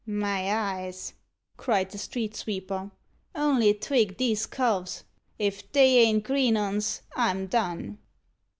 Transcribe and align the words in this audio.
"My 0.07 0.51
eyes!" 0.51 1.13
cried 1.57 1.91
the 1.91 1.99
street 1.99 2.35
sweeper, 2.35 2.89
"only 3.35 3.75
twig 3.75 4.17
these 4.17 4.47
coves. 4.47 5.03
If 5.37 5.71
they 5.73 5.99
ain't 5.99 6.23
green 6.23 6.57
'uns, 6.57 7.03
I'm 7.15 7.45
done." 7.45 7.99